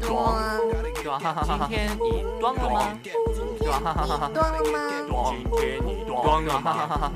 [0.00, 0.34] 装
[1.02, 2.54] 装，今天你装。
[2.56, 2.98] 了吗？
[3.60, 4.80] 装，装了吗？
[5.06, 6.44] 装，今天你装。
[6.44, 6.64] 了吗？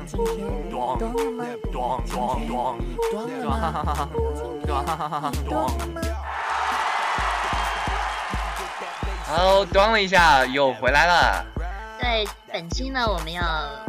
[0.06, 0.96] 今天你装。
[0.96, 1.42] 了吗？
[1.72, 2.04] 装。
[2.06, 2.46] 装。
[2.46, 2.78] 装。
[3.10, 3.26] 装。
[3.26, 3.74] 了吗？
[3.82, 4.78] 装。
[5.48, 5.58] 装。
[5.76, 6.00] 了吗？
[9.26, 9.90] 好，装。
[9.90, 11.44] 了一下，又回来了。
[12.00, 13.42] 对，本期呢，我们要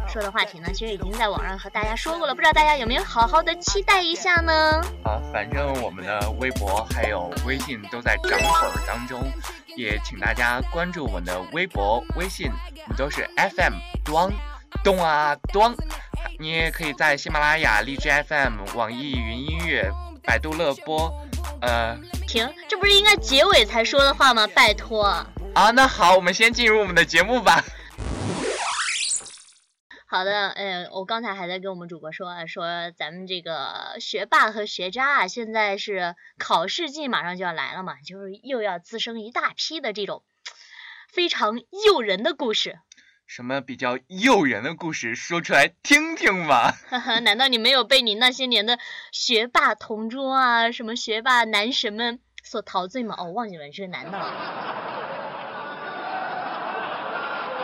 [0.08, 4.82] 说的话题呢，其实已经在网上和大家说过了，不知道大家有没有好好的期待一下呢？
[5.04, 9.24] 啊，反正我们的微博还有微信都在涨粉儿当中，
[9.76, 12.52] 也请大家关注我们的微博、微信，
[12.84, 13.74] 我们都是 FM
[14.06, 14.32] 装
[14.84, 15.76] 咚啊咚。
[16.40, 19.92] 你也可以在喜马拉雅、荔枝 FM、网易云音乐、
[20.24, 21.12] 百度乐播，
[21.62, 21.98] 呃
[22.28, 24.48] 停，这不是应该结尾才说的话吗？
[24.54, 25.06] 拜托。
[25.54, 27.64] 啊，那好，我们先进入我们的节目吧。
[30.12, 40.26] 好的，呃，我刚才还在跟我们主播说啊，说咱们这个学霸和学渣啊，现在是考试季马上就要来了嘛，就是又要滋生一大批的这种
[41.10, 42.78] 非常诱人的故事。
[43.26, 46.74] 什么比较诱人的故事，说出来听听嘛？
[46.90, 48.80] 哈哈，难道你没有被你那些年的
[49.14, 53.16] 学霸同桌啊，什么学霸男神们所陶醉吗？
[53.18, 55.01] 哦，忘记了，你是个男的了。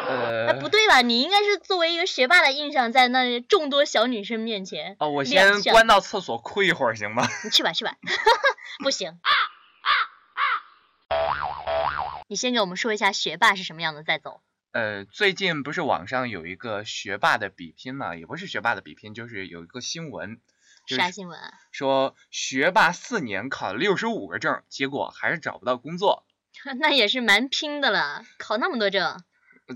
[0.08, 1.02] 呃哎，，不对吧？
[1.02, 4.96] 你应该是作为一个学霸的印象，在那众多小女生面前。
[5.00, 7.28] 哦，我先关到厕所哭一会儿行吗？
[7.44, 7.96] 你去吧，去吧，
[8.84, 9.20] 不行。
[12.30, 14.42] 你先给我们说一下学霸是什么样的，再走。
[14.74, 20.40] 呃，最近不是网上有一个学霸的比拼嘛，也不是学霸的比拼，就是有一个新闻，
[20.88, 21.52] 啥新闻啊？
[21.72, 26.26] 说学霸四年考了六十五个证，结果还是找不到工作。
[26.80, 29.24] 那也是蛮拼的了，考那么多证。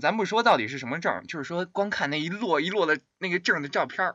[0.00, 4.14] 咱不说到底是什么证，就是说光看那一摞一摞的那个证的照片儿，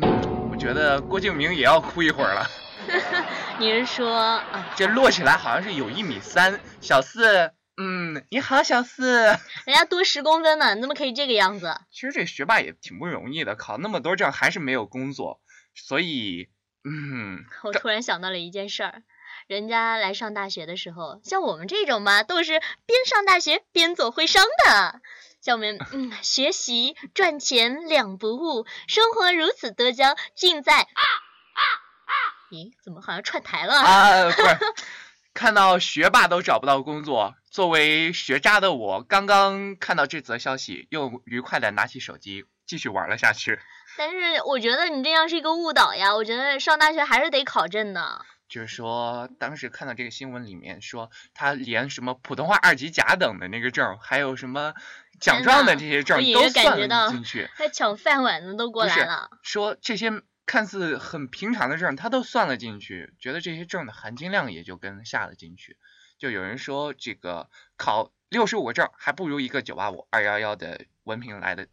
[0.00, 2.46] 嗯，我觉得郭敬明也要哭一会儿了。
[3.60, 9.24] 你是说啊， 这摞起来好像是有一米三，小四，嗯，你好，小四。
[9.66, 11.78] 人家多十公分呢，你怎么可以这个样子？
[11.90, 15.42] 其实这学霸也挺不容易的，考那么多证还是没有工作，
[15.74, 16.48] 所以，
[16.84, 19.02] 嗯，我突然想到了一件事儿，
[19.48, 25.00] 人家来上大学的时候，像我们这种嘛，都是边上大学边做徽商的。
[25.40, 30.86] 像我们，嗯，学习赚钱两不误，生活如此多娇，尽在。
[32.50, 33.74] 咦，怎么好像串台了？
[33.80, 34.58] 啊，不是，
[35.32, 43.58] 看到学霸都找不到工作，作为学渣的我，刚刚看到这则消息，又愉快的拿起手机继续玩了下去。
[43.96, 48.26] 但是我觉得你这样是一个误导呀，我觉得上大学还是得考证的。
[48.48, 54.74] 就是说，当时看到这个新闻里面说，他连什么普通话二级甲等的那个证，还有什么
[55.20, 57.48] 奖状的这些证都算了进去。
[57.56, 59.30] 他抢饭碗的都过来了。
[59.42, 65.76] 说这些看似很平常的证，他都算了进去，觉得这些证的含金量也就跟下了进去。
[66.18, 71.68] 就有人说，这个考六十五个证，还不如一个九八五、二幺幺的文凭来的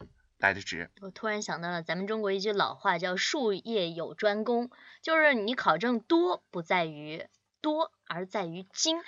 [0.46, 0.90] 来的值。
[1.02, 4.70] 我突然想到了咱们中国一句老话，叫“术业有专攻”，
[5.02, 7.28] 就是你考证多不在于
[7.62, 9.04] 多，而在于精。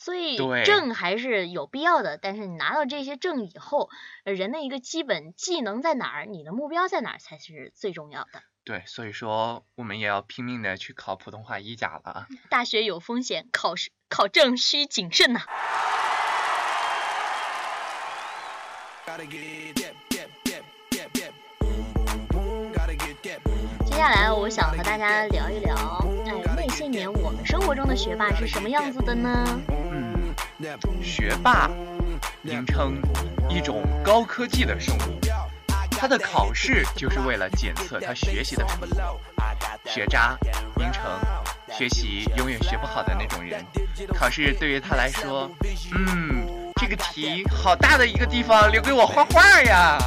[0.00, 3.90] 所以证还是有必要的，但是你拿到这些证以后，
[4.24, 8.42] 呃人的一个基本技能在哪儿，你的目标在哪儿才是最重要的。
[8.62, 12.28] 对，所以说我们也要拼命的去考普通话一甲了啊！
[12.48, 15.40] 大学有风险，考试考证需谨慎呐、
[19.74, 19.94] 接
[23.98, 25.74] 下来，我想和大家聊一聊，
[26.24, 29.44] 哎，那些年我们生活中的学霸是什么样子的呢？
[29.90, 30.32] 嗯，
[31.02, 31.68] 学霸
[32.40, 33.02] 名称
[33.48, 35.18] 一种高科技的生物，
[35.90, 38.96] 他的考试就是为了检测他学习的程度。
[39.84, 40.38] 学渣
[40.76, 41.02] 名称
[41.76, 43.64] 学习永远学不好的那种人，
[44.14, 45.50] 考试对于他来说，
[45.92, 49.98] 嗯，这个题好大的一个地方，留给我画画呀。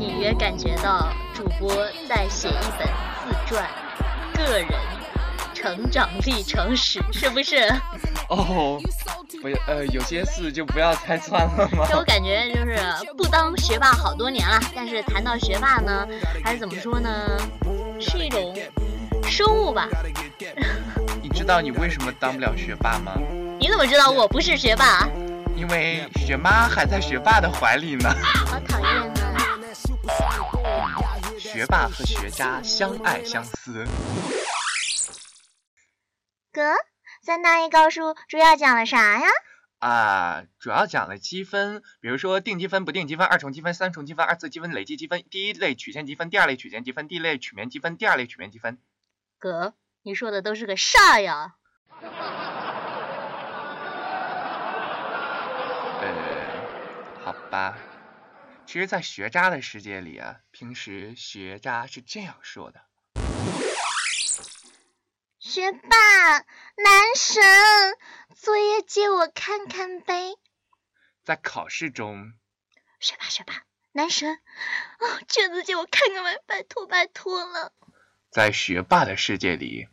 [0.00, 1.72] 隐约感觉到主播
[2.08, 2.88] 在写一本
[3.24, 3.68] 自传，
[4.34, 4.66] 个人
[5.54, 7.56] 成长历程史，是不是？
[8.28, 8.80] 哦，
[9.40, 11.86] 不，呃，有些事就不要拆穿了吗？
[11.88, 12.78] 给我感觉就是
[13.16, 16.06] 不当学霸好多年了，但是谈到学霸呢，
[16.42, 17.10] 还是怎么说呢？
[18.00, 18.54] 是一种
[19.24, 19.88] 生物吧？
[21.22, 23.12] 你知道你为什么当不了学霸吗？
[23.58, 25.08] 你怎么知道我不是学霸？
[25.56, 28.12] 因为学妈还在学霸的怀里呢。
[28.22, 29.13] 好讨厌呢！
[31.54, 33.86] 学霸和学渣相爱相思。
[36.52, 36.74] 哥，
[37.22, 39.28] 三大一高数主要讲了啥呀？
[39.78, 48.76] 啊，主要讲了积分，比如说定积分、不定积分、二重积分、三重积分、二次积分、累计积分、第一类曲线积分、第二类曲线积分、第一类曲面积分、第二类曲面积分。
[49.38, 51.54] 哥，你说的都是个啥呀？
[56.02, 56.10] 呃，
[57.24, 57.78] 好吧。
[58.66, 62.84] 其实，在学渣的世界里啊，平时学渣是这样说的：
[65.38, 67.44] 学霸，男神，
[68.34, 70.34] 作业借我看看呗。
[71.22, 72.32] 在考试中，
[72.98, 73.62] 学霸，学霸，
[73.92, 77.72] 男神，哦，卷子借我看看呗，拜托拜托了。
[78.30, 79.88] 在学霸的世界里，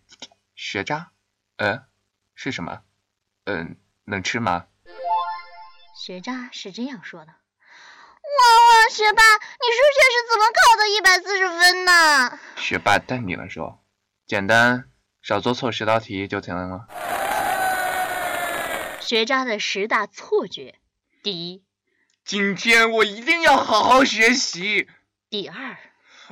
[0.55, 1.11] 学渣，
[1.57, 1.85] 呃，
[2.33, 2.81] 是什么？
[3.43, 4.65] 嗯，能吃吗？
[6.03, 7.35] 学渣是这样说的。
[8.37, 12.39] 哇哇，学霸，你数学是怎么考的一百四十分呢？
[12.55, 13.83] 学霸淡定的说
[14.25, 14.89] ：“简单，
[15.21, 16.87] 少做错十道题就行了。”
[19.01, 20.75] 学渣的十大错觉：
[21.21, 21.63] 第一，
[22.23, 24.87] 今天我一定要好好学习；
[25.29, 25.77] 第二，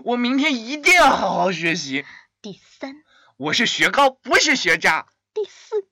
[0.04, 2.06] 我明天一定要好好学习；
[2.42, 3.04] 第三，
[3.36, 5.86] 我是学高，不是学渣；第四，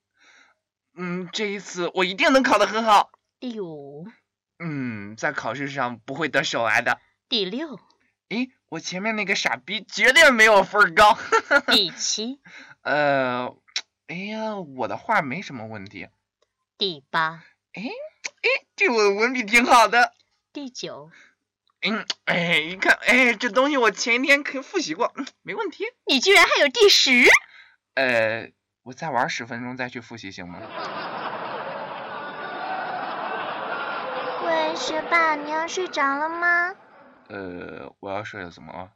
[0.96, 3.10] 嗯，这一次我一定能考得很好；
[3.40, 4.08] 第五。
[4.60, 7.00] 嗯，在考试上不会得手癌的。
[7.30, 7.80] 第六，
[8.30, 11.18] 诶，我前面那个傻逼绝对没有分高。
[11.68, 12.40] 第七，
[12.82, 13.56] 呃，
[14.08, 16.08] 哎呀，我的画没什么问题。
[16.78, 17.44] 第八，
[17.74, 20.14] 哎哎，这我文笔挺好的。
[20.54, 21.12] 第九，
[21.82, 25.14] 嗯，哎，一看，哎，这东西我前一天可复习过，
[25.44, 25.84] 没问题。
[26.06, 27.12] 你居然还有第十？
[27.94, 28.52] 呃，
[28.84, 30.62] 我再玩十分钟再去复习行吗？
[34.48, 36.74] 喂，学霸，你要睡着了吗？
[37.28, 38.94] 呃，我要睡了，怎么了？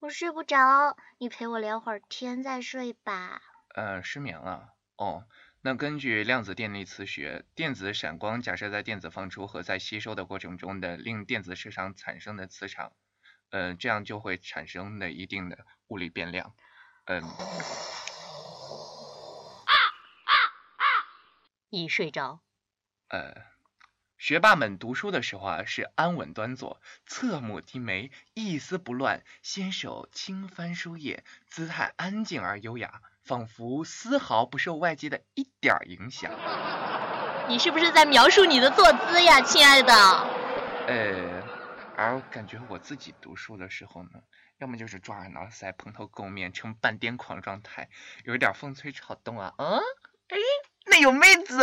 [0.00, 3.40] 我睡不着，你陪我聊会儿天再睡吧。
[3.76, 4.74] 呃，失眠了。
[4.96, 5.28] 哦，
[5.60, 12.92] 那根据量子电力磁学，电子闪光假设在电子放出和在吸收的过程中的令电子市场产生的磁场，
[13.50, 16.52] 呃，这样就会产生的一定的物理变量。
[17.04, 17.22] 嗯。
[21.70, 22.40] 已睡着。
[23.10, 23.59] 呃。
[24.20, 36.30] 学霸们读书的时候啊，是安稳端坐，侧目低眉，一丝不乱，纤手轻翻书页，姿态安静而优雅，仿佛丝毫不受外界的一点影响。
[37.48, 39.94] 你是不是在描述你的坐姿呀，亲爱的？
[40.86, 41.42] 呃，
[41.96, 44.10] 而感觉我自己读书的时候呢，
[44.58, 47.88] 要么就是抓耳挠腮，蓬头垢面，呈半癫狂状态，
[48.24, 49.54] 有点风吹草动啊。
[49.56, 49.78] 嗯，
[50.28, 50.36] 哎，
[50.84, 51.58] 那有妹子。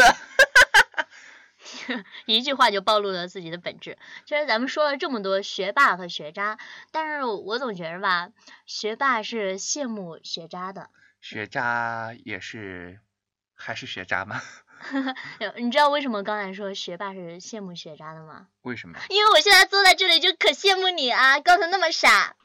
[2.26, 3.98] 一句话就暴露了自己的本质。
[4.26, 6.58] 其实咱们说了这么多学霸和学渣，
[6.92, 8.30] 但是我总觉着吧，
[8.66, 10.90] 学霸是羡慕学渣的，
[11.22, 13.00] 学渣也是
[13.56, 14.42] 还是学渣吗？
[15.58, 18.48] 你知道为什么刚才说学霸是羡慕学渣的吗？
[18.62, 19.00] 为什么？
[19.10, 22.36] 因为我现在坐在这里就可羡慕你啊，刚才那么傻。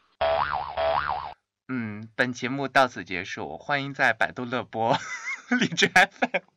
[1.69, 4.97] 嗯，本节目到此结束，欢迎在百度乐播、
[5.61, 6.52] 荔枝 FM。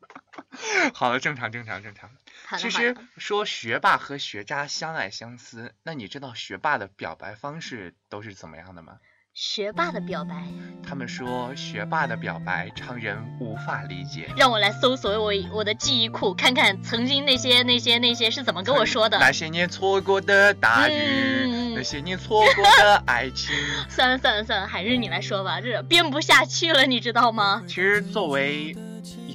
[0.94, 2.10] 好了，正常，正常，正常。
[2.58, 8.98] 其实说学霸和学渣相爱相思，那你知道学霸的表白方式都是怎么样的吗？
[9.34, 10.48] 学霸的表白，
[10.88, 14.30] 他们说学霸的表白常人无法理解。
[14.38, 19.20] 让我来搜索我我的记忆库，看看曾经那些那些那些是怎么跟我说的。
[19.20, 23.54] 那些年错过的大雨，那些年错过的爱情。
[23.90, 27.62] 算了算了算了，还是你来说吧，这编不下去了，你知道吗？
[27.68, 28.74] 其实作为一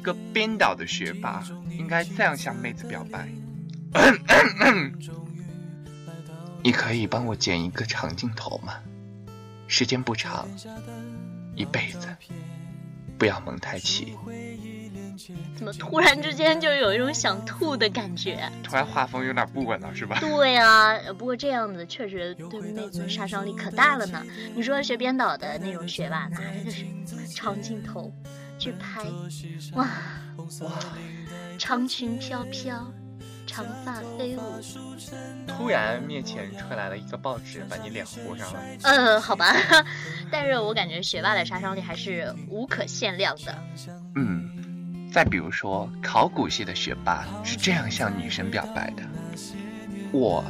[0.00, 1.43] 个编导的学霸。
[1.79, 3.28] 应该这样向妹子表白。
[6.62, 8.75] 你可以帮我剪一个长镜头吗？
[9.66, 10.49] 时间不长，
[11.54, 12.09] 一辈子，
[13.16, 14.16] 不要蒙太奇。
[15.54, 18.50] 怎么突然之间就有一种想吐的感觉？
[18.62, 20.19] 突然画风有点不稳了，是吧？
[20.21, 24.25] 对啊，不过这样子确实对妹子杀伤力可大了呢。
[24.54, 28.12] 你说学编导的那种学霸，拿着个长镜头
[28.61, 29.02] 去拍，
[29.73, 29.88] 哇
[30.61, 30.71] 哇！
[31.59, 32.93] 长裙飘飘，
[33.47, 34.40] 长发飞舞。
[35.49, 38.61] 突然面前吹来了一个报纸，把你脸糊上了。
[38.83, 39.57] 呃，好吧，
[40.31, 43.59] 但是我感觉学霸的杀伤力还是无可限量的。
[44.14, 49.02] 嗯，再比如说考古系的学霸是这样向女神表白的：
[50.12, 50.45] 我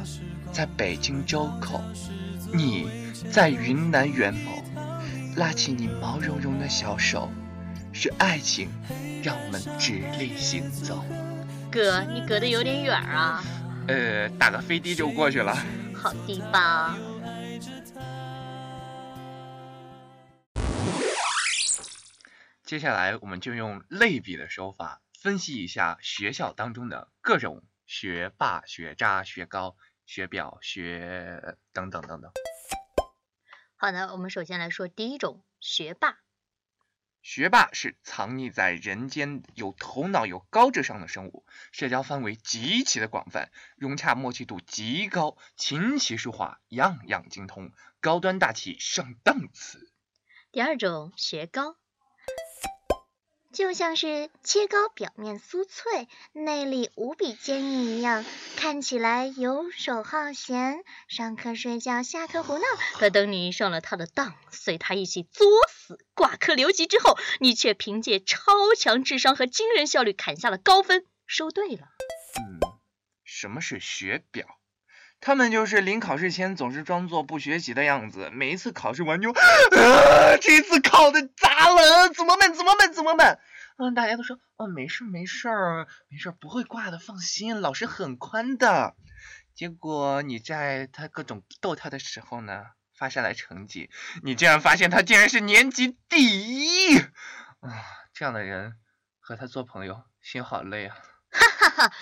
[0.51, 1.81] 在北京周口，
[2.53, 2.89] 你
[3.31, 4.51] 在云南元谋，
[5.37, 7.31] 拉起你毛茸茸的小手，
[8.01, 8.67] 是爱情。
[9.23, 11.05] 让我们直立行走。
[11.71, 13.43] 哥，你隔得有点远啊。
[13.87, 15.53] 呃，打个飞的就过去了。
[15.93, 16.97] 好地方。
[22.63, 29.75] 接下来，我们就用类比的手法分析一下学校当中的各种学霸、学渣、学高、
[30.07, 32.31] 学表、学等等等等。
[33.75, 36.20] 好的，我们首先来说第一种学霸。
[37.21, 49.91] 学霸是藏匿在人间、有头脑、有高智商的生物，社交范围极其的广泛，融洽默契度极高，琴棋书画样样精通，高端大气上档次。
[50.51, 51.77] 第二种学高，
[53.53, 62.63] 就像是切糕表面酥脆，内里无比坚硬一样，看起来游手好闲，上课睡觉，下课胡闹。
[62.93, 71.89] 可等你上了他的当，随他一起作死、挂科留级之后，你却凭借超强智商和惊人效率砍下了高分，收队了。
[72.39, 72.59] 嗯，
[73.25, 74.60] 什么是学表？
[75.21, 82.51] 他们就是临考试前总是装作不学习的样子，每一次考试完就，啊，这次考的砸了，怎么办？
[82.55, 82.91] 怎么办？
[82.91, 83.39] 怎么办？
[83.77, 88.95] 嗯，大家都说，哦，没事没事儿，没事儿，不会挂的，放心，老师很宽的。
[89.53, 92.65] 结果你在他各种逗他的时候呢，
[92.97, 93.91] 发下来成绩，
[94.23, 97.69] 你竟然发现他竟然是年级第一，啊，
[98.13, 98.73] 这样的人
[99.19, 100.95] 和他做朋友，心好累啊。
[101.31, 101.93] 哈哈哈。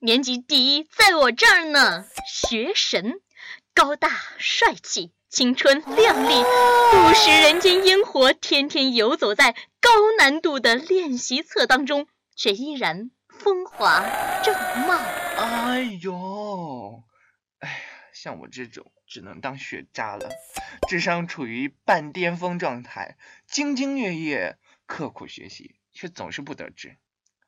[0.00, 3.20] 年级第一在我这儿呢，学神，
[3.72, 6.42] 高大帅气，青春靓丽，
[6.92, 14.04] 不食人间烟火，天天游走在高难度的练习册当中，却依然风华
[14.42, 14.54] 正
[14.86, 14.94] 茂。
[15.38, 17.02] 哎呦，
[17.60, 17.76] 哎呀，
[18.12, 20.28] 像我这种只能当学渣了，
[20.86, 23.16] 智商处于半巅峰状态，
[23.50, 26.98] 兢兢业业，刻苦学习，却总是不得志。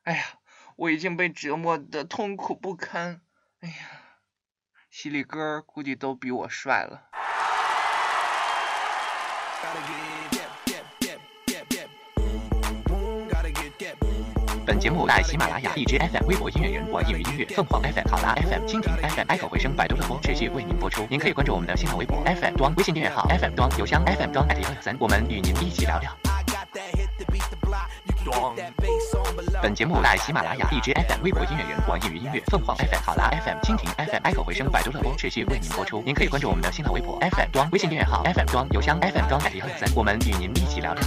[0.05, 0.39] 哎呀。
[0.77, 3.23] 我已经被折磨的痛苦不堪，
[3.61, 3.75] 哎呀，
[4.91, 7.09] 犀利哥估计都比我帅了。
[14.67, 21.07] 本节目在喜马拉雅、荔枝 FM、微博音乐人、网易云音乐、凤凰 FM、好啦 FM、蜻蜓 FM、爱口回声、百度乐播持续为您播出。
[21.09, 26.36] 您可以关注我们的新浪微博 FM 端、微信订阅号 FM 端、邮箱 FM 端幺幺三，我们与您一起聊聊。
[29.63, 36.03] 本节目在喜马拉雅、荔枝 FM、微博音乐人、网易云音乐、凤凰 FM、好啦 FM、蜻蜓 FM、爱口回声、百度乐播持续为您播出。
[36.05, 41.03] 您可以关注我们的新浪微博 FM 装、微信订阅号 FM 装、邮箱 FM 端幺幺三，我们与您一起聊聊。